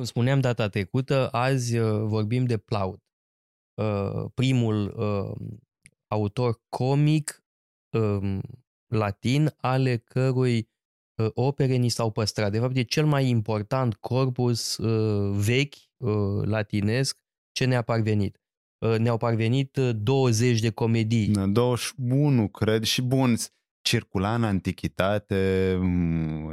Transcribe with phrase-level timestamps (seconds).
[0.00, 3.02] cum spuneam data trecută, azi uh, vorbim de Plaut,
[3.74, 5.46] uh, primul uh,
[6.06, 7.44] autor comic
[7.90, 8.40] um,
[8.86, 10.68] latin ale cărui
[11.34, 12.50] opere ni s-au păstrat.
[12.50, 14.78] De fapt, e cel mai important corpus
[15.32, 15.74] vechi
[16.42, 17.18] latinesc
[17.52, 18.40] ce ne-a parvenit.
[18.98, 21.26] Ne-au parvenit 20 de comedii.
[21.26, 23.36] 21, cred, și bun,
[23.82, 25.78] circula în antichitate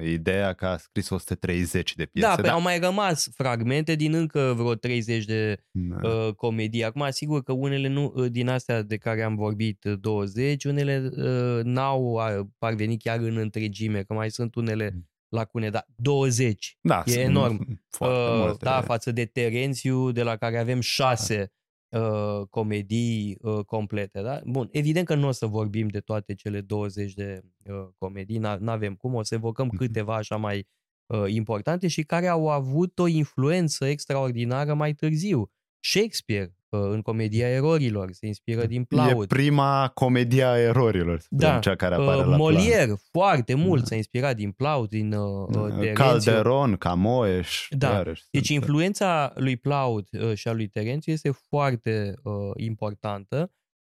[0.03, 2.27] ideea că a scris 130 de piese.
[2.27, 2.53] Da, pe da?
[2.53, 6.09] au mai rămas fragmente din încă vreo 30 de da.
[6.09, 6.83] uh, comedii.
[6.83, 11.09] Acum, sigur că unele nu, uh, din astea de care am vorbit 20, uh, unele
[11.11, 15.09] uh, n-au uh, parvenit chiar în întregime, că mai sunt unele mm.
[15.29, 17.81] lacune, dar 20 da, e enorm.
[17.99, 21.51] Uh, da, față de Terențiu, de la care avem 6
[21.89, 24.21] uh, comedii uh, complete.
[24.21, 24.41] Da?
[24.45, 28.71] Bun, evident că nu o să vorbim de toate cele 20 de uh, comedii, nu
[28.71, 29.77] avem cum, o să evocăm mhm.
[29.77, 30.67] câteva așa mai
[31.05, 35.51] uh, importante și care au avut o influență extraordinară mai târziu.
[35.79, 39.23] Shakespeare, în comedia erorilor, se inspiră din Plaut.
[39.23, 41.59] E prima comedia a erorilor, da.
[41.59, 42.95] cea care apare uh, la Molière, plan.
[43.11, 43.85] foarte mult da.
[43.85, 45.91] s-a inspirat din Plaut, din uh, da.
[45.93, 47.67] Calderon, Camoeș.
[47.69, 53.51] Da, iarăși, deci influența lui Plaut uh, și a lui Terențiu este foarte uh, importantă.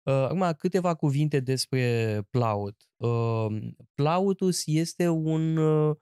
[0.03, 2.75] Uh, acum, câteva cuvinte despre Plaut.
[2.97, 3.57] Uh,
[3.93, 5.95] Plautus este un uh,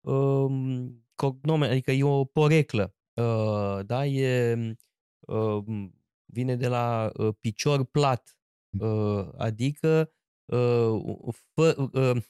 [0.00, 2.94] um, cognomen, adică e o poreclă.
[3.14, 4.56] Uh, da, e
[5.20, 5.64] uh,
[6.32, 8.36] vine de la uh, picior plat,
[8.78, 10.12] uh, adică
[10.44, 12.22] uh, fă, uh,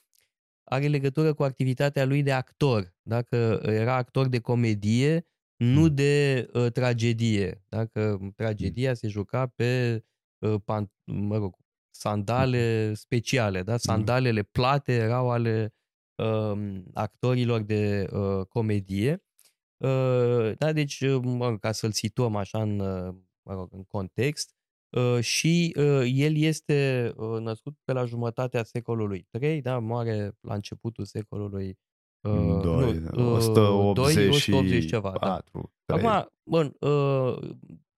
[0.64, 2.94] are legătură cu activitatea lui de actor.
[3.02, 5.94] Dacă era actor de comedie, nu hmm.
[5.94, 7.64] de uh, tragedie.
[7.68, 8.94] Dacă tragedia hmm.
[8.94, 10.02] se juca pe
[10.38, 11.56] uh, pan, mă rog,
[11.90, 13.70] sandale speciale, da?
[13.70, 13.80] Hmm.
[13.80, 15.74] Sandalele plate erau ale
[16.14, 19.24] uh, actorilor de uh, comedie.
[19.76, 23.84] Uh, da, deci, uh, mă rog, ca să-l situăm așa în uh, mă rog, în
[23.84, 24.54] context,
[24.90, 30.54] uh, și uh, el este uh, născut pe la jumătatea secolului 3, da, moare la
[30.54, 31.78] începutul secolului
[32.20, 35.10] uh, 2, nu, 180, 180 ceva.
[35.10, 35.94] 4, da.
[35.94, 37.50] Acum, bun, uh,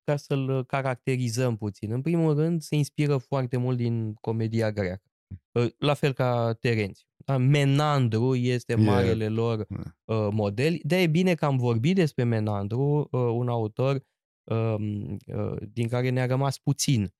[0.05, 5.03] ca să-l caracterizăm puțin, în primul rând se inspiră foarte mult din comedia greacă,
[5.53, 7.07] uh, la fel ca Terențiu.
[7.17, 7.37] Da?
[7.37, 9.67] Menandru este marele lor
[10.05, 10.79] uh, model.
[10.83, 14.14] De e bine că am vorbit despre Menandru, uh, un autor Um, uh,
[15.73, 17.13] din care ne-a rămas puțin.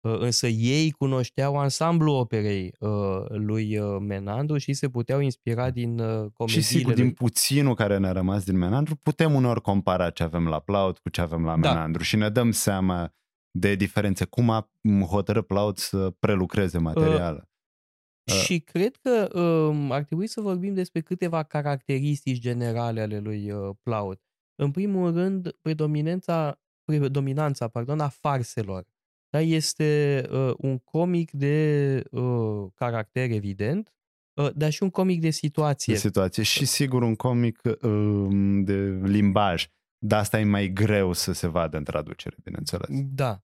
[0.00, 6.46] Uh, însă ei cunoșteau ansamblu operei uh, lui Menandru și se puteau inspira din comediile
[6.46, 7.02] Și sigur, lui.
[7.02, 11.08] din puținul care ne-a rămas din Menandru, putem unor compara ce avem la Plaut cu
[11.08, 11.72] ce avem la da.
[11.72, 13.12] Menandru și ne dăm seama
[13.50, 14.24] de diferențe.
[14.24, 14.70] Cum a
[15.08, 17.48] hotărât Plaut să prelucreze materialul.
[17.48, 23.50] Uh, și cred că uh, ar trebui să vorbim despre câteva caracteristici generale ale lui
[23.50, 24.22] uh, Plaut.
[24.54, 26.60] În primul rând, predominanța
[26.96, 28.86] predominanța pardon, a farselor.
[29.30, 29.40] Da?
[29.40, 33.94] Este uh, un comic de uh, caracter evident,
[34.34, 35.92] uh, dar și un comic de situație.
[35.92, 38.28] De situație și sigur un comic uh,
[38.64, 39.66] de limbaj.
[39.98, 42.88] Dar asta e mai greu să se vadă în traducere, bineînțeles.
[43.14, 43.42] Da.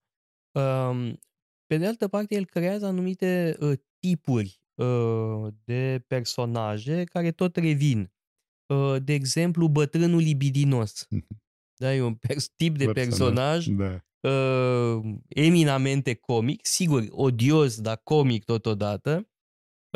[0.53, 1.13] Uh,
[1.67, 8.13] pe de altă parte, el creează anumite uh, tipuri uh, de personaje care tot revin.
[8.67, 11.09] Uh, de exemplu, bătrânul libidinos.
[11.79, 11.87] Mhm.
[11.87, 14.31] Da, e un pers- tip de personaj, personaj da.
[14.31, 19.29] uh, eminamente comic, sigur, odios, dar comic totodată.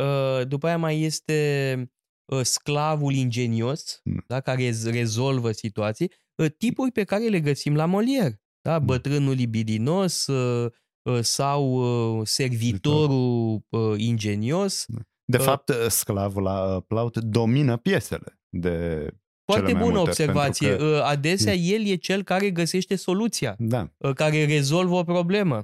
[0.02, 1.90] Uh, după aia mai este
[2.32, 4.24] uh, sclavul ingenios, mm.
[4.26, 6.12] da, care rezolvă situații.
[6.42, 8.34] Uh, tipuri pe care le găsim la Molière.
[8.60, 8.78] Da?
[8.78, 8.84] Mm.
[8.84, 10.70] Bătrânul libidinos uh,
[11.02, 11.72] uh, sau
[12.18, 14.84] uh, servitorul uh, ingenios.
[14.88, 14.98] Da.
[15.24, 19.06] De uh, fapt, sclavul la Plaut domină piesele de
[19.52, 20.76] foarte bună multe, observație.
[20.76, 20.84] Că...
[20.84, 23.90] Uh, adesea el e cel care găsește soluția, da.
[23.96, 25.56] Uh, care rezolvă o problemă.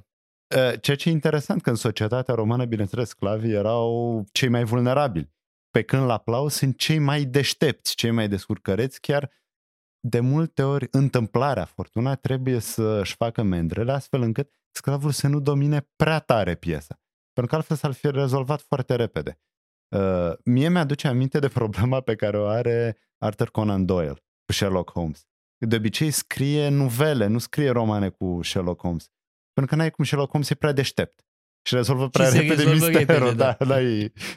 [0.57, 5.33] Uh, ceea ce e interesant că în societatea romană, bineînțeles, sclavii erau cei mai vulnerabili.
[5.71, 9.31] Pe când la Plau sunt cei mai deștepți, cei mai descurcăreți, chiar
[10.01, 15.89] de multe ori întâmplarea, fortuna trebuie să-și facă mendrele astfel încât sclavul să nu domine
[15.97, 17.01] prea tare piesa.
[17.33, 19.39] Pentru că altfel s-ar fi rezolvat foarte repede.
[19.89, 24.91] Uh, mie mi-aduce aminte de problema pe care o are Arthur Conan Doyle cu Sherlock
[24.91, 25.27] Holmes.
[25.67, 29.11] De obicei scrie nuvele, nu scrie romane cu Sherlock Holmes.
[29.53, 31.27] Pentru că n-ai cum Sherlock Holmes e prea deștept.
[31.67, 32.99] Și rezolvă prea și repede misterul.
[32.99, 33.65] Repede, da, da.
[33.65, 33.79] Da,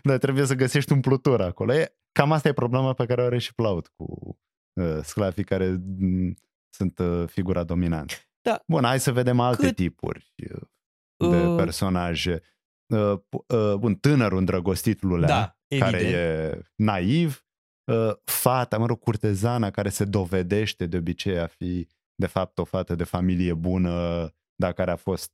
[0.04, 1.74] da, trebuie să găsești un plutur acolo.
[1.74, 4.38] E, cam asta e problema pe care o are și Plaut cu
[4.74, 6.34] uh, sclavii care m-
[6.70, 8.14] sunt uh, figura dominantă.
[8.42, 8.64] Da.
[8.68, 9.76] Bun, hai să vedem alte Cât...
[9.76, 11.56] tipuri uh, de uh...
[11.56, 12.42] personaje.
[12.88, 17.46] Uh, uh, un tânăr îndrăgostit Lulea, da, care e naiv,
[17.92, 22.64] uh, fata, mă rog, curtezana care se dovedește de obicei a fi de fapt o
[22.64, 25.32] fată de familie bună, dar care a fost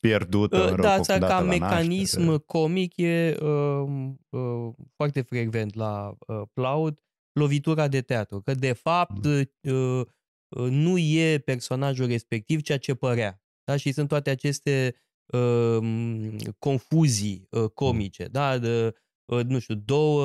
[0.00, 0.56] pierdută.
[0.56, 2.42] Uh, Rău, da, asta dată ca la mecanism naștere.
[2.46, 7.00] comic e uh, uh, foarte frecvent la uh, Plaud,
[7.32, 9.48] lovitura de teatru, că de fapt Mm.
[9.62, 10.06] uh,
[10.48, 13.40] uh, nu e personajul respectiv ceea ce părea.
[13.64, 13.76] Da?
[13.76, 15.05] Și sunt toate aceste uh,
[16.58, 18.58] confuzii uh, comice, da?
[18.58, 18.94] de,
[19.24, 20.22] uh, nu știu, două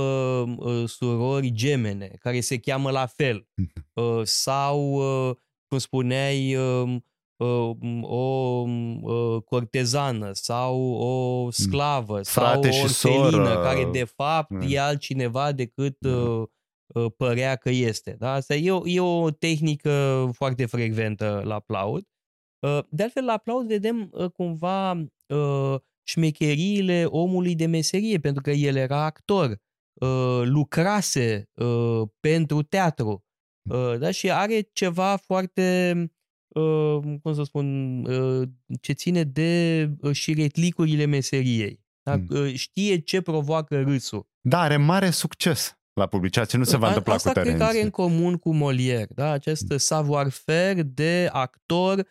[0.58, 3.48] uh, surori gemene care se cheamă la fel
[3.94, 4.94] uh, sau,
[5.30, 5.36] uh,
[5.68, 6.96] cum spuneai, uh,
[7.38, 7.70] uh,
[8.02, 8.66] o
[9.02, 13.60] uh, cortezană sau o sclavă sau Frate o și orfelină soră.
[13.64, 14.62] care de fapt Mm.
[14.68, 16.10] e altcineva decât Da.
[16.10, 16.48] uh,
[16.96, 18.16] uh, părea că este.
[18.20, 18.32] Da?
[18.34, 22.06] Asta e o, e o tehnică foarte frecventă la Plaud.
[22.62, 24.92] Uh, De altfel, la Plaud vedem uh, cumva
[25.28, 29.50] uh, șmecheriile omului de meserie, pentru că el era actor,
[29.94, 33.26] uh, lucrase uh, pentru teatru
[33.70, 34.12] uh, da?
[34.12, 35.94] și are ceva foarte,
[36.48, 37.66] uh, cum să spun,
[38.06, 38.48] uh,
[38.82, 41.80] ce ține de uh, șiretlicurile meseriei.
[42.04, 42.16] Da?
[42.16, 42.28] Mm.
[42.30, 44.30] Uh, Știe ce provoacă râsul.
[44.42, 47.64] Da, are mare succes la publicație, nu se va A- întâmpla Asta cu cred că
[47.64, 47.84] are Terenzi.
[47.84, 49.30] în comun cu Molière, da?
[49.32, 52.06] acest savoir-faire de actor, uh,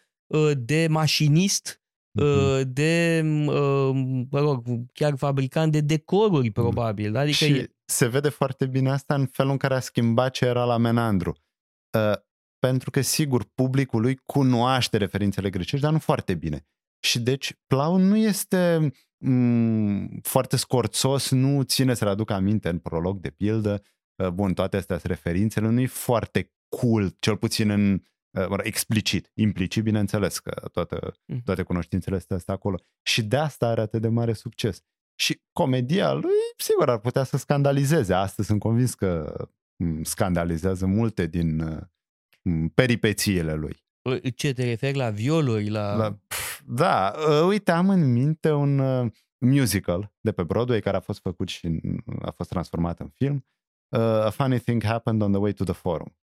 [0.59, 1.81] de mașinist,
[2.13, 2.25] Mhm.
[2.27, 3.91] uh, de, uh,
[4.31, 7.13] mă rog, chiar fabricant de decoruri, probabil.
[7.13, 7.21] Da?
[7.21, 10.45] Adică și e- se vede foarte bine asta în felul în care a schimbat ce
[10.45, 11.37] era la Menandru.
[11.99, 12.13] Uh,
[12.59, 16.67] pentru că, sigur, publicul lui cunoaște referințele grecești, dar nu foarte bine.
[17.03, 18.91] Și deci Plaun nu este
[19.27, 23.83] m- foarte scorțos, nu ține să-l aduc aminte în prolog, de pildă.
[24.23, 28.01] Uh, bun, toate astea sunt referințele, nu e foarte cool, cel puțin în uh, mă
[28.01, 28.09] rog,
[28.63, 31.43] explicit, implicit, bineînțeles, că toată, Mhm.
[31.45, 32.77] toate cunoștințele astea sunt acolo.
[33.03, 34.83] Și de asta are atât de mare succes.
[35.15, 38.15] Și comedia lui, sigur, ar putea să scandalizeze.
[38.15, 39.35] Astăzi sunt convins că
[39.77, 41.81] m, scandalizează multe din uh,
[42.43, 43.77] m, peripețiile lui.
[44.03, 45.95] uh, ce te referi la violuri, la...
[45.97, 50.97] La, pf, da, uh, uite, am în minte un uh, musical de pe Broadway care
[50.97, 53.47] a fost făcut și în- a fost transformat în film.
[53.97, 56.17] Uh, A Funny Thing Happened on the Way to the Forum.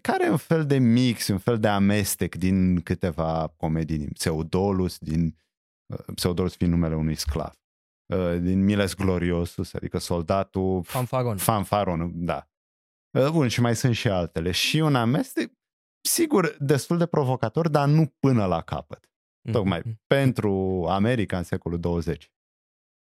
[0.00, 4.98] Care e un fel de mix, un fel de amestec din câteva comedii, din Pseudolus,
[4.98, 5.36] din
[5.86, 7.52] uh, Pseudolus fiind numele unui sclav,
[8.14, 11.36] uh, din Miles Gloriosus, adică soldatul Fanfaron.
[11.36, 12.48] Fanfaron, da.
[13.18, 14.50] Uh, Bun, și mai sunt și altele.
[14.50, 15.52] Și un amestec,
[16.00, 19.10] sigur, destul de provocator, dar nu până la capăt.
[19.52, 20.00] Tocmai Mhm.
[20.06, 22.32] pentru America în secolul 20.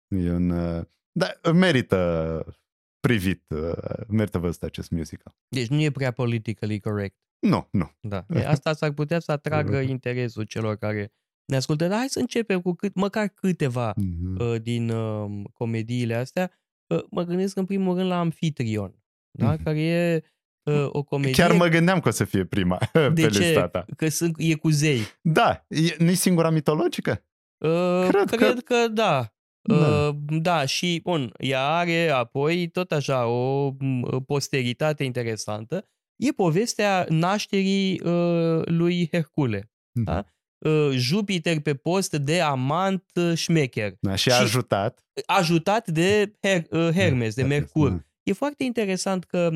[0.08, 2.61] E un, uh, da, merită
[3.06, 3.72] privit, uh,
[4.08, 5.34] merită văzut acest musical.
[5.48, 7.16] Deci nu e prea politically correct.
[7.38, 7.90] Nu, nu.
[8.00, 8.24] Da.
[8.34, 11.12] E, asta s-ar putea să atragă interesul celor care
[11.46, 11.86] ne ascultă.
[11.88, 14.40] Dar hai să începem cu cât, măcar câteva Mhm.
[14.40, 16.50] uh, din uh, comediile astea.
[16.94, 19.02] Uh, mă gândesc în primul rând la Amfitrion,
[19.38, 19.52] da?
[19.52, 19.62] Mhm.
[19.62, 20.24] care e
[20.62, 21.32] uh, o comedie...
[21.32, 23.38] Chiar mă gândeam că o să fie prima de pe ce?
[23.38, 23.84] lista ta.
[23.96, 25.00] Că sunt, e cu zei.
[25.20, 27.24] Da, e, nu-i singura mitologică?
[27.58, 28.88] Uh, Cred cred, că- că...
[28.88, 29.34] da.
[29.62, 29.74] Da.
[30.08, 35.88] Uh, da, și bun, ea are apoi tot așa o m, posteritate interesantă.
[36.16, 39.70] E povestea nașterii uh, lui Hercule.
[39.92, 40.24] Da?
[40.58, 45.06] Uh, Jupiter pe post de amant uh, șmecher, Da, și a Și- ajutat.
[45.26, 47.90] ajutat de Her- uh, Hermes, de Mercur.
[47.90, 48.00] Da.
[48.22, 49.50] E foarte interesant că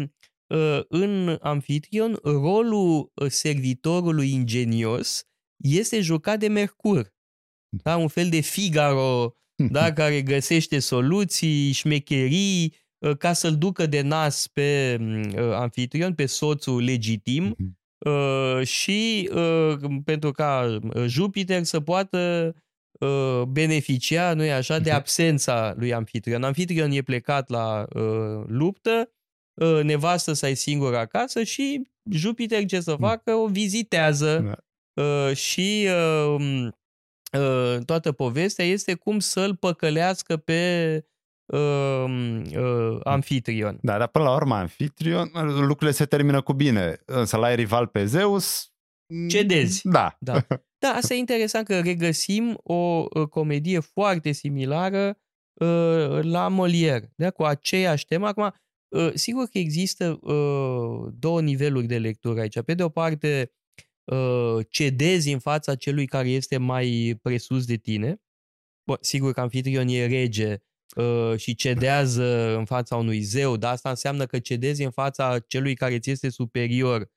[0.47, 5.25] uh, în Amfitrion rolul uh, servitorului ingenios
[5.57, 7.15] este jucat de Mercur.
[7.83, 7.97] Da?
[7.97, 9.37] Un fel de Figaro
[9.71, 9.93] da?
[9.93, 14.99] care găsește soluții, șmecherii, uh, ca să-l ducă de nas pe
[15.37, 17.79] uh, Amfitrion, pe soțul legitim Mhm.
[17.99, 22.55] uh, și uh, pentru ca uh, Jupiter să poată
[23.01, 24.99] uh, beneficia, nu așa, de Mhm.
[24.99, 26.43] absența lui Amfitrion.
[26.43, 29.11] Amfitrion e plecat la uh, luptă,
[29.55, 33.33] uh, nevastă să ai singură acasă și Jupiter ce să facă?
[33.35, 34.39] O vizitează
[34.95, 35.03] Da.
[35.03, 35.87] uh, și
[36.37, 36.69] uh,
[37.33, 41.05] uh, toată povestea este cum să-l păcălească pe
[41.47, 42.05] uh,
[42.57, 43.79] uh, Amfitrion.
[43.83, 46.97] Da, dar până la urmă, Anfitrion, lucrurile se termină cu bine.
[47.05, 48.71] Însă la rival pe Zeus...
[49.29, 49.89] Cedezi.
[49.89, 50.17] Da.
[50.21, 50.47] Da.
[50.79, 55.19] Da, asta e interesant că regăsim o uh, comedie foarte similară
[55.61, 57.31] uh, la Molière, da?
[57.31, 58.27] cu aceeași temă.
[58.27, 58.55] Acum,
[58.89, 62.61] uh, sigur că există uh, două niveluri de lectură aici.
[62.61, 63.66] Pe de o parte, uh,
[64.69, 68.21] cedezi în fața celui care este mai presus de tine.
[68.87, 70.57] Bă, sigur că Amfitrion e rege
[70.97, 75.75] uh, și cedează în fața unui zeu, dar asta înseamnă că cedezi în fața celui
[75.75, 77.11] care ți este superior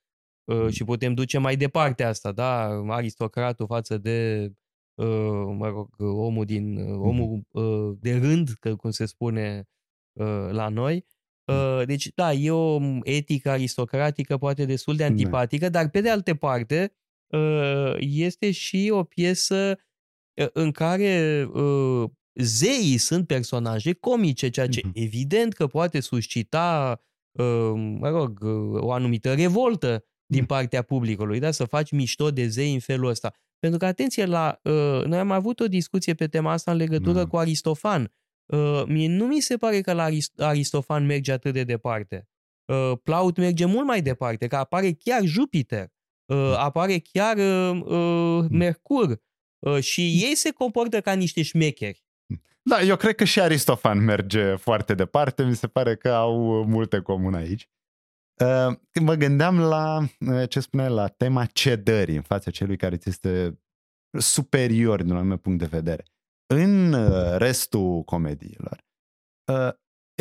[0.43, 2.65] uh, și putem duce mai departe asta, da?
[2.88, 4.50] Aristocratul față de,
[4.96, 9.69] uh, mă rog, omul din, uh, omul uh, de rând, că cum se spune
[10.13, 11.05] uh, la noi.
[11.50, 15.79] Uh, deci, da, e o etică aristocratică poate destul de antipatică, da.
[15.79, 16.94] dar pe de altă parte
[17.27, 19.79] uh, este și o piesă
[20.41, 24.91] uh, în care uh, zeii sunt personaje comice, ceea ce uh-huh.
[24.94, 27.01] evident că poate suscita,
[27.32, 31.51] uh, mă rog, uh, o anumită revoltă din partea publicului, da?
[31.51, 33.34] să faci mișto de zei în felul ăsta.
[33.60, 37.20] Pentru că, atenție, la, uh, noi am avut o discuție pe tema asta în legătură
[37.20, 37.25] mm.
[37.25, 38.12] cu Aristofan.
[38.53, 42.27] Uh, mie nu mi se pare că la Aristofan merge atât de departe.
[42.65, 45.88] Uh, Plaut merge mult mai departe, că apare chiar Jupiter,
[46.25, 49.22] uh, apare chiar uh, uh, Mercur
[49.60, 52.03] uh, și ei se comportă ca niște șmecheri.
[52.62, 57.00] Da, eu cred că și Aristofan merge foarte departe, mi se pare că au multe
[57.00, 57.70] comune aici.
[58.41, 63.10] Uh, mă gândeam la, uh, ce spune, la tema cedării în fața celui care ți
[63.10, 63.60] este
[64.20, 66.03] superior din un anumit punct de vedere.
[66.53, 68.88] În uh, restul comediilor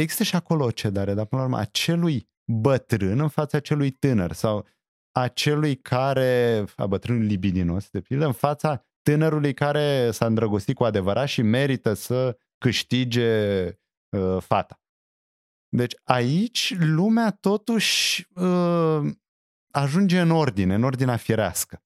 [0.01, 4.33] există și acolo o cedare, dar până la urmă acelui bătrân în fața acelui tânăr
[4.33, 4.67] sau
[5.11, 11.29] acelui care, a bătrânul libidinos, de pildă, în fața tânărului care s-a îndrăgostit cu adevărat
[11.29, 13.67] și merită să câștige
[14.17, 14.81] uh, fata.
[15.69, 19.13] Deci aici lumea totuși uh,
[19.71, 21.83] ajunge în ordine, în ordinea firească.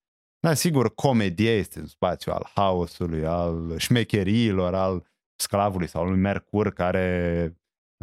[0.47, 6.19] Da, sigur, comedie este un spațiu al haosului, al șmecheriilor, al sclavului sau al lui
[6.19, 7.47] Mercur care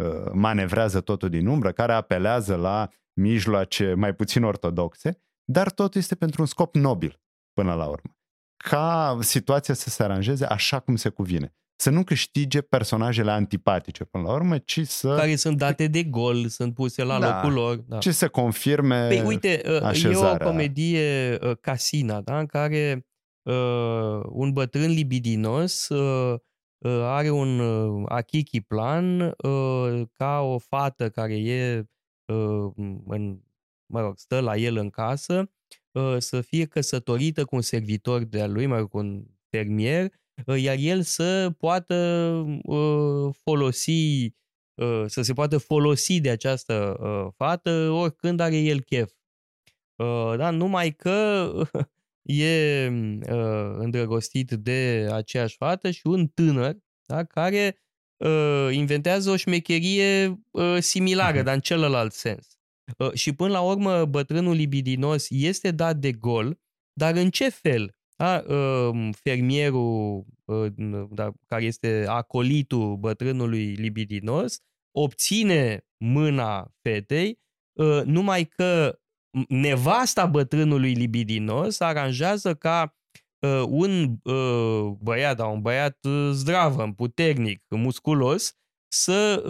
[0.03, 6.15] uh, manevrează totul din umbră, care apelează la mijloace mai puțin ortodoxe, dar totul este
[6.15, 7.21] pentru un scop nobil
[7.53, 8.17] până la urmă.
[8.57, 14.25] Ca situația să se aranjeze așa cum se cuvine să nu câștige personajele antipatice până
[14.25, 15.15] la urmă, ci să...
[15.17, 17.77] Care sunt date de gol, sunt puse la da, locul lor.
[17.77, 17.99] Da.
[17.99, 20.31] Ce să confirme Păi uite, așezarea.
[20.31, 23.07] e o comedie uh, Casina, da, în care
[23.43, 26.39] uh, un bătrân libidinos uh,
[26.79, 31.85] uh, are un uh, achichi plan uh, ca o fată care e
[32.33, 32.73] uh,
[33.07, 33.41] în,
[33.87, 35.51] mă rog, stă la el în casă
[35.93, 40.30] uh, să fie căsătorită cu un servitor de-a lui, mă rog, cu un fermier, Ă,
[40.47, 41.95] iar el să poată
[42.69, 44.35] ă, folosi,
[44.79, 46.97] ă, să se poată folosi de această
[47.37, 49.13] fată oricând are el chef.
[50.37, 50.51] Da?
[50.51, 51.51] Numai că
[52.23, 52.87] e
[53.79, 57.25] îndrăgostit de aceeași fată și un tânăr da?
[57.25, 57.79] care
[58.71, 60.41] inventează o șmecherie
[60.79, 61.45] similară, uh-huh.
[61.45, 62.59] dar în celălalt sens.
[63.15, 66.61] Și până la urmă, bătrânul libidinos este dat de gol,
[66.93, 68.00] dar în ce fel?
[68.21, 68.45] Da?
[69.23, 70.25] Fermierul
[71.11, 74.61] da, care este acolitul bătrânului libidinos
[74.93, 77.39] obține mâna fetei,
[77.79, 78.99] ă, numai că
[79.49, 82.97] nevasta bătrânului libidinos aranjează ca
[83.43, 85.99] ă, un ă, băiat, da, un băiat
[86.33, 88.55] zdravă, puternic, musculos,
[88.93, 89.43] să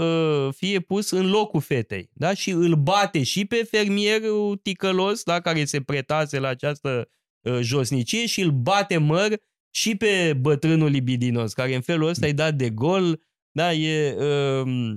[0.56, 2.10] fie pus în locul fetei.
[2.12, 2.34] Da?
[2.34, 7.19] Și îl bate și pe fermierul ticălos, da, care se pretase la această Uh,
[7.60, 12.54] josnicie și îl bate măr și pe bătrânul libidinos, care în felul ăsta îi dat
[12.54, 14.96] de gol, da, e uh,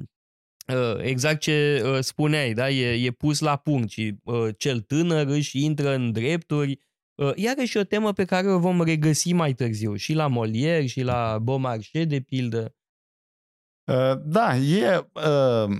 [0.67, 5.27] uh, exact ce uh, spuneai, da, e, e pus la punct și uh, cel tânăr
[5.27, 6.79] își intră în drepturi.
[7.15, 11.01] Uh, iarăși o temă pe care o vom regăsi mai târziu și la Molière și
[11.01, 12.75] la Beaumarchais, de pildă.
[13.85, 15.77] Uh, da, e uh,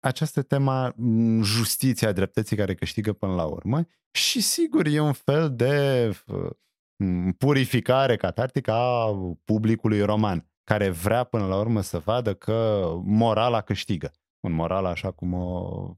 [0.00, 5.54] această tema mm, justiția dreptății care câștigă până la urmă și sigur e un fel
[5.54, 6.10] de
[6.96, 9.06] mm, purificare catartică a
[9.44, 14.12] publicului roman care vrea până la urmă să vadă că morala câștigă.
[14.40, 15.96] Un moral așa cum o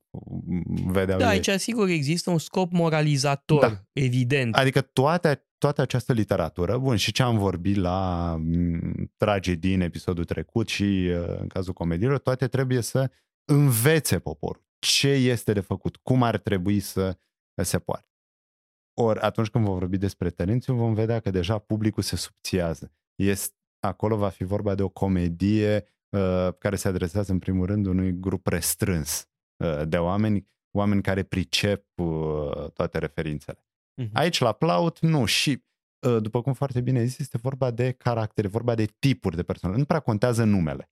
[0.87, 1.31] vedeau Da, ei.
[1.31, 3.83] aici sigur există un scop moralizator, da.
[3.93, 4.55] evident.
[4.55, 10.25] Adică toate, toată această literatură, bun, și ce am vorbit la mm, tragedii în episodul
[10.25, 13.11] trecut și uh, în cazul comediilor, toate trebuie să
[13.45, 17.17] învețe poporul ce este de făcut, cum ar trebui să
[17.63, 18.07] se poate.
[19.01, 22.93] Ori atunci când vom vorbi despre Terențiu, vom vedea că deja publicul se subțiază.
[23.15, 27.87] Este, acolo va fi vorba de o comedie uh, care se adresează în primul rând
[27.87, 29.29] unui grup restrâns
[29.65, 33.67] uh, de oameni, oameni care pricep uh, toate referințele.
[34.03, 34.13] Uh-huh.
[34.13, 35.65] Aici la Plaut nu și
[36.07, 39.77] uh, după cum foarte bine zis, este vorba de caractere, vorba de tipuri de persoane.
[39.77, 40.91] Nu prea contează numele.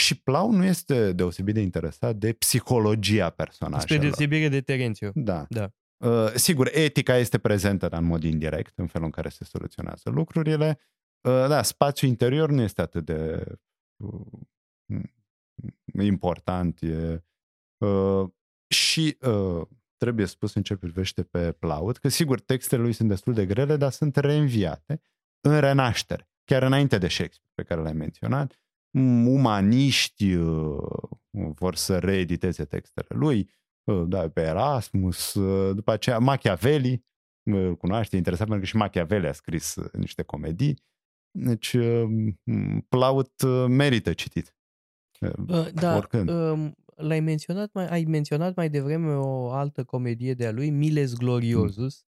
[0.00, 3.88] Și Plau nu este deosebit de interesat de psihologia personajelor.
[3.88, 5.10] Spre deosebire de Terențiu.
[5.14, 5.46] Da.
[5.48, 5.70] da.
[5.96, 10.10] Uh, sigur, etica este prezentă, dar în mod indirect, în felul în care se soluționează
[10.10, 10.78] lucrurile.
[11.28, 13.44] Uh, da, spațiul interior nu este atât de
[13.96, 15.02] uh,
[16.02, 16.80] important.
[16.80, 17.24] E,
[17.84, 18.30] uh,
[18.68, 19.66] și uh,
[19.96, 23.76] trebuie spus în ce privește pe Plaut, că sigur, textele lui sunt destul de grele,
[23.76, 25.00] dar sunt reînviate
[25.40, 28.60] în renaștere, chiar înainte de Shakespeare, pe care l-ai menționat
[29.26, 30.36] umaniști
[31.30, 33.50] vor să reediteze textele lui,
[34.06, 35.38] da, pe Erasmus,
[35.74, 37.04] după aceea Machiavelli,
[37.42, 40.82] îl cunoaște, interesant pentru că și Machiavelli a scris niște comedii,
[41.30, 41.76] deci
[42.88, 44.54] Plaut merită citit.
[45.72, 46.30] Da, Oricând.
[46.96, 52.04] l-ai menționat mai, ai menționat mai devreme o altă comedie de a lui, Miles Gloriosus,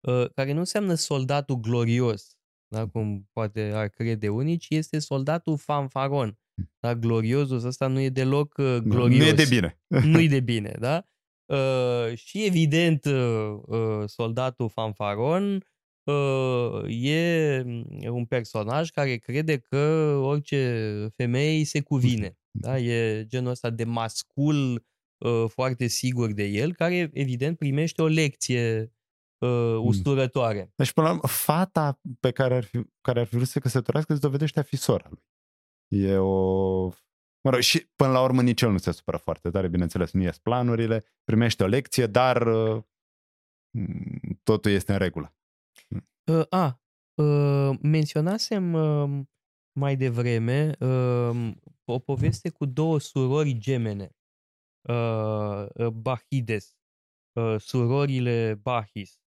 [0.00, 0.30] mm.
[0.34, 2.36] care nu înseamnă soldatul glorios,
[2.68, 6.38] da, cum poate ar crede unii, ci este soldatul fanfaron.
[6.80, 9.18] Da, gloriosul ăsta nu e deloc uh, glorios.
[9.22, 9.78] Nu e de bine.
[10.04, 11.04] nu e de bine, da?
[11.46, 15.64] Uh, și evident, uh, uh, soldatul fanfaron
[16.04, 17.62] uh, e
[18.08, 22.38] un personaj care crede că orice femeie se cuvine.
[22.50, 22.78] Da?
[22.78, 24.84] E genul ăsta de mascul
[25.18, 28.92] uh, foarte sigur de el, care evident primește o lecție
[29.44, 29.86] uh, hmm.
[29.86, 30.72] usturătoare.
[30.76, 33.60] Deci, până la urmă, fata pe care ar fi, care ar fi vrut să se
[33.60, 35.24] căsătorească se dovedește a fi sora lui.
[35.88, 36.88] E o...
[37.44, 40.22] Mă rog, și până la urmă nici el nu se supără foarte tare, bineînțeles, nu
[40.22, 42.82] ies planurile, primește o lecție, dar uh,
[44.42, 45.34] totul este în regulă.
[46.24, 46.80] Uh, a,
[47.14, 49.26] uh, menționasem uh,
[49.72, 51.52] mai devreme uh,
[51.84, 54.16] o poveste cu două surori gemene,
[54.88, 56.76] uh, uh, Bahides,
[57.32, 59.23] uh, surorile Bahis.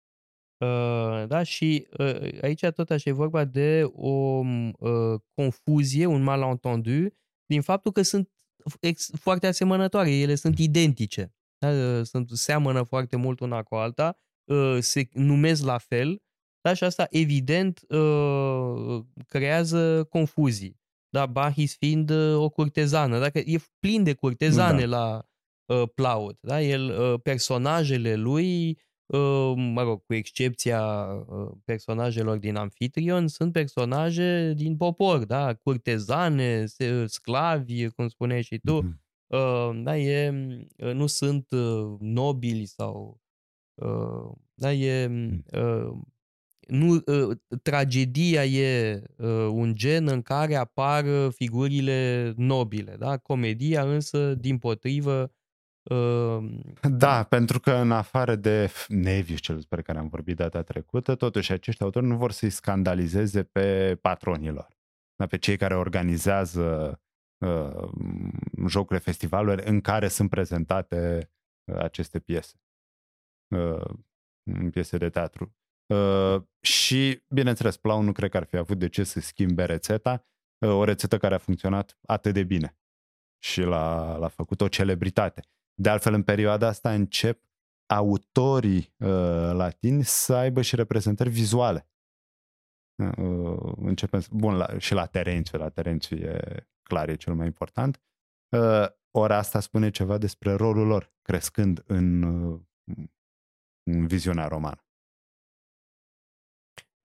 [0.59, 4.43] Uh, da, și uh, aici tot așa e vorba de o
[4.79, 7.07] uh, confuzie, un malentendu,
[7.47, 8.31] din faptul că sunt
[8.81, 11.69] ex, foarte asemănătoare, ele sunt identice, da?
[11.69, 16.23] Uh, sunt, seamănă foarte mult una cu alta, uh, se numesc la fel,
[16.61, 16.75] da?
[16.75, 20.81] și asta evident uh, creează confuzii.
[21.09, 21.27] Da?
[21.27, 24.87] Bahis fiind uh, o curtezană, dacă e plin de curtezane da.
[24.87, 25.29] la
[25.75, 26.39] uh, Plaut.
[26.41, 26.63] Da?
[26.63, 28.86] El, uh, personajele lui Ă,
[29.55, 30.83] mă rog, cu excepția
[31.31, 35.55] ă, personajelor din Amfitrion, sunt personaje din popor, da?
[35.55, 36.65] Curtezane,
[37.07, 38.83] sclavi, cum spuneai și tu.
[38.83, 39.05] Mm-hmm.
[39.83, 40.31] Da, e,
[40.77, 41.47] nu sunt
[41.99, 43.21] nobili sau...
[44.55, 45.07] Da, e...
[45.07, 45.45] Mm.
[46.69, 47.03] Nu,
[47.63, 49.03] tragedia e
[49.51, 53.17] un gen în care apar figurile nobile, da?
[53.17, 55.31] Comedia însă, din potrivă,
[56.91, 61.53] da, pentru că în afară de Nevius, cel despre care am vorbit data trecută, totuși
[61.53, 64.77] acești autori nu vor să-i scandalizeze pe patronilor,
[65.17, 67.01] da, pe cei care organizează
[67.39, 67.89] uh,
[68.67, 71.31] jocurile, festivaluri în care sunt prezentate
[71.65, 72.61] uh, aceste piese,
[73.57, 73.95] uh,
[74.71, 75.55] piese de teatru.
[75.95, 80.27] Uh, și, bineînțeles, Plau nu cred că ar fi avut de ce să schimbe rețeta,
[80.59, 82.77] uh, o rețetă care a funcționat atât de bine
[83.39, 85.43] și l-a, l-a făcut o celebritate.
[85.79, 87.41] De altfel, în perioada asta încep
[87.87, 89.09] autorii uh,
[89.53, 91.89] latini să aibă și reprezentări vizuale.
[92.97, 98.01] Uh, începem, bun, la, și la Terențiu, la Terențiu e clar, e cel mai important.
[98.49, 102.61] Uh, ora asta spune ceva despre rolul lor, crescând în, uh,
[103.83, 104.81] în viziunea romană.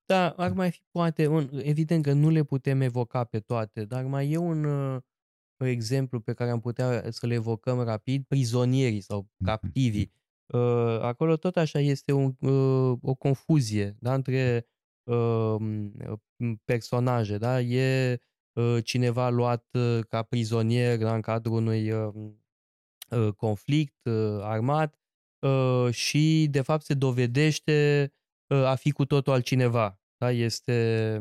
[0.05, 4.03] Da, ar mai fi poate, un, evident că nu le putem evoca pe toate, dar
[4.03, 5.01] mai e un, uh,
[5.65, 10.11] exemplu pe care am putea să le evocăm rapid, prizonierii sau mhm, captivii.
[10.13, 10.19] Mhm.
[10.51, 14.67] Uh, acolo tot așa este un, uh, o confuzie da, între
[15.03, 15.55] uh,
[16.65, 17.37] personaje.
[17.37, 17.61] Da?
[17.61, 18.19] E
[18.83, 19.65] cineva luat
[20.09, 21.91] ca prizonier da, în cadrul unui
[23.35, 24.07] conflict
[24.41, 24.99] armat
[25.91, 28.11] și de fapt se dovedește
[28.47, 30.01] a fi cu totul altcineva.
[30.17, 30.31] Da?
[30.31, 31.17] Este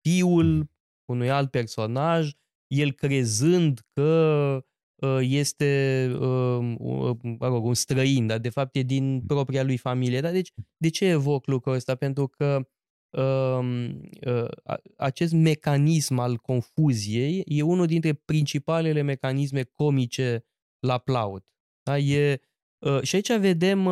[0.00, 0.70] fiul mhm.
[1.04, 2.32] unui alt personaj
[2.72, 4.64] el crezând că
[5.02, 6.60] ă, este ă,
[7.22, 10.20] mă rog, un străin, dar de fapt e din propria lui familie.
[10.20, 11.94] Dar deci, de ce evoc lucrul ăsta?
[11.94, 12.68] Pentru că
[13.22, 14.00] um,
[14.96, 20.44] acest mecanism al confuziei e unul dintre principalele mecanisme comice
[20.78, 21.44] la Plaut.
[21.82, 21.98] Da?
[21.98, 22.40] E,
[23.02, 23.86] și aici vedem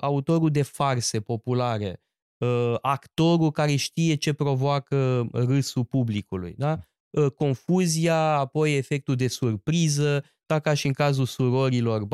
[0.00, 2.02] autorul de farse populare,
[2.80, 6.54] actorul care știe ce provoacă râsul publicului.
[6.56, 6.86] Da?
[7.16, 12.04] Ă, confuzia, apoi efectul de surpriză, da, ca și în cazul surorilor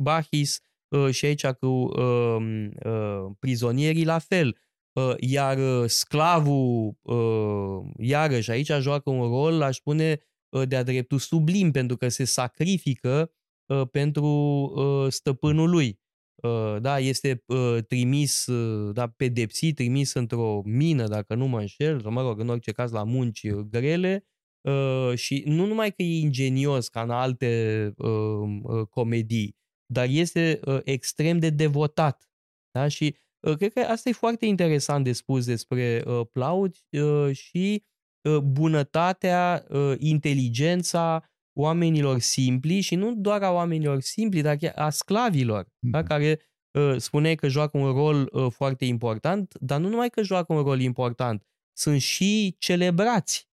[0.00, 0.60] Bahis
[0.92, 4.56] ă, și aici cu uh, uh, prizonierii la fel.
[4.92, 11.70] Uh, iar sclavul, uh, iarăși, aici joacă un rol, aș spune, uh, de-a dreptul sublim,
[11.70, 13.30] pentru că se sacrifică
[13.66, 16.00] uh, pentru uh, stăpânul lui.
[16.34, 22.00] Uh, da, este uh, trimis, uh, da, pedepsit, trimis într-o mină, dacă nu mă înșel,
[22.00, 24.24] sau mă rog, în orice caz la munci grele,
[24.68, 30.60] Uh, și nu numai că e ingenios ca în alte uh, uh, comedii, dar este
[30.64, 32.30] uh, extrem de devotat.
[32.70, 32.88] Da?
[32.88, 37.84] Și uh, cred că asta e foarte interesant de spus despre uh, Plaut uh, și
[38.28, 44.90] uh, bunătatea, uh, inteligența oamenilor simpli și nu doar a oamenilor simpli, dar chiar a
[44.90, 45.98] sclavilor, da?
[45.98, 46.08] Mhm.
[46.08, 46.40] care
[46.78, 50.62] uh, spune că joacă un rol uh, foarte important, dar nu numai că joacă un
[50.62, 53.53] rol important, sunt și celebrați uh,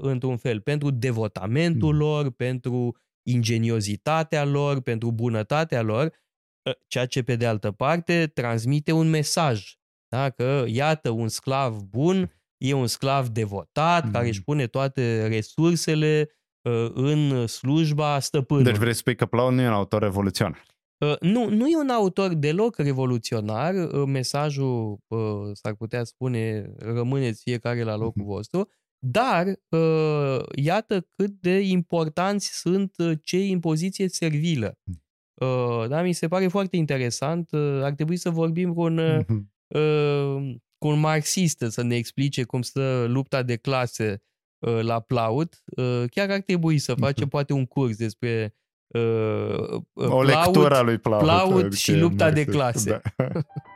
[0.00, 1.98] într-un fel pentru devotamentul Mhm.
[2.02, 2.96] lor, pentru
[3.28, 9.74] ingeniozitatea lor, pentru bunătatea lor, uh, ceea ce pe de altă parte transmite un mesaj,
[10.08, 10.30] da?
[10.30, 12.32] că iată un sclav bun
[12.64, 14.28] e un sclav devotat care Mhm.
[14.28, 16.30] își pune toate resursele
[16.62, 18.70] uh, în slujba stăpânului.
[18.70, 20.62] Deci vrei să spui că Plaut nu e un autor revoluționar.
[20.98, 23.74] Uh, Nu, nu e un autor deloc revoluționar.
[23.74, 25.18] Uh, Mesajul, uh,
[25.52, 28.30] s-ar putea spune, rămâneți fiecare la locul Mhm.
[28.30, 34.78] vostru, dar uh, iată cât de importanți sunt uh, cei în poziție servilă.
[35.34, 37.50] Uh, Da, mi se pare foarte interesant.
[37.52, 39.52] Uh, Ar trebui să vorbim cu un, uh, Mhm.
[39.68, 44.22] uh, cu un marxist să ne explice cum stă lupta de clase
[44.66, 45.62] uh, la Plaut.
[45.76, 47.28] Uh, Chiar ar trebui să facem Mhm.
[47.30, 48.54] poate un curs despre
[48.86, 51.22] uh, uh, O Plaut, lectură a lui Plaut.
[51.22, 52.56] Plaut adică și e lupta de marxist.
[52.56, 53.00] clase.
[53.16, 53.26] Da.